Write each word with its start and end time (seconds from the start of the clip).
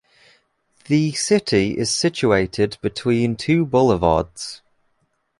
The 0.85 1.11
city 1.11 1.77
is 1.77 1.91
situated 1.93 2.79
between 2.81 3.35
two 3.35 3.67
boulevards. 3.67 4.63